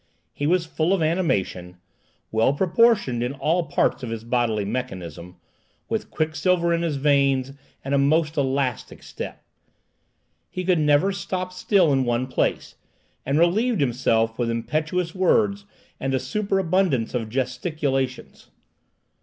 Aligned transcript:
He 0.33 0.47
was 0.47 0.65
full 0.65 0.93
of 0.93 1.03
animation, 1.03 1.77
well 2.31 2.53
proportioned 2.53 3.21
in 3.21 3.33
all 3.33 3.65
parts 3.67 4.01
of 4.01 4.09
his 4.09 4.23
bodily 4.23 4.65
mechanism, 4.65 5.35
with 5.89 6.09
quicksilver 6.09 6.73
in 6.73 6.81
his 6.81 6.95
veins, 6.95 7.51
and 7.85 7.93
a 7.93 7.99
most 7.99 8.35
elastic 8.35 9.03
step. 9.03 9.43
He 10.49 10.63
could 10.63 10.79
never 10.79 11.11
stop 11.11 11.53
still 11.53 11.93
in 11.93 12.03
one 12.03 12.25
place, 12.25 12.77
and 13.27 13.37
relieved 13.37 13.79
himself 13.81 14.39
with 14.39 14.49
impetuous 14.49 15.13
words 15.13 15.65
and 15.99 16.15
a 16.15 16.19
superabundance 16.19 17.13
of 17.13 17.29
gesticulations. 17.29 18.49